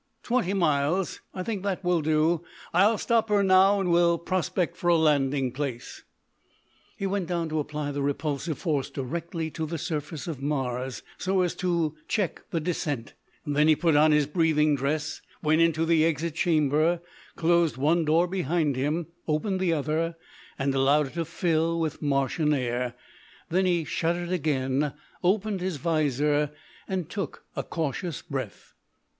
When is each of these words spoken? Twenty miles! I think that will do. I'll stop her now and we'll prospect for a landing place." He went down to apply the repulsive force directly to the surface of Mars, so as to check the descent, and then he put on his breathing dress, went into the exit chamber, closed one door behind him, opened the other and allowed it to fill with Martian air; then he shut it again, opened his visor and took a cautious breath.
Twenty 0.23 0.55
miles! 0.55 1.21
I 1.31 1.43
think 1.43 1.61
that 1.61 1.83
will 1.83 2.01
do. 2.01 2.43
I'll 2.73 2.97
stop 2.97 3.29
her 3.29 3.43
now 3.43 3.79
and 3.79 3.91
we'll 3.91 4.17
prospect 4.17 4.75
for 4.75 4.87
a 4.87 4.95
landing 4.97 5.51
place." 5.51 6.01
He 6.97 7.05
went 7.05 7.27
down 7.27 7.49
to 7.49 7.59
apply 7.59 7.91
the 7.91 8.01
repulsive 8.01 8.57
force 8.57 8.89
directly 8.89 9.51
to 9.51 9.67
the 9.67 9.77
surface 9.77 10.25
of 10.27 10.41
Mars, 10.41 11.03
so 11.19 11.41
as 11.43 11.53
to 11.57 11.93
check 12.07 12.49
the 12.49 12.59
descent, 12.59 13.13
and 13.45 13.55
then 13.55 13.67
he 13.67 13.75
put 13.75 13.95
on 13.95 14.11
his 14.11 14.25
breathing 14.25 14.75
dress, 14.75 15.21
went 15.43 15.61
into 15.61 15.85
the 15.85 16.03
exit 16.03 16.33
chamber, 16.33 16.99
closed 17.35 17.77
one 17.77 18.03
door 18.03 18.25
behind 18.25 18.75
him, 18.75 19.05
opened 19.27 19.59
the 19.59 19.71
other 19.73 20.15
and 20.57 20.73
allowed 20.73 21.09
it 21.09 21.13
to 21.13 21.25
fill 21.25 21.79
with 21.79 22.01
Martian 22.01 22.55
air; 22.55 22.95
then 23.49 23.67
he 23.67 23.83
shut 23.85 24.15
it 24.15 24.31
again, 24.31 24.93
opened 25.23 25.61
his 25.61 25.77
visor 25.77 26.49
and 26.87 27.07
took 27.07 27.45
a 27.55 27.61
cautious 27.61 28.23
breath. 28.23 28.73